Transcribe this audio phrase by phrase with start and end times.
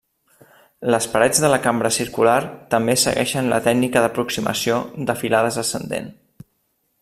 [0.93, 2.39] Les parets de la cambra circular
[2.73, 4.81] també segueixen la tècnica d'aproximació
[5.11, 6.11] de filades ascendent.